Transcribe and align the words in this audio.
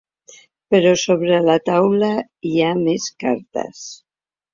Però 0.75 0.93
sobre 1.01 1.41
la 1.47 1.57
taula 1.69 2.09
hi 2.53 2.55
ha 2.65 2.71
més 2.87 3.07
cartes. 3.25 3.83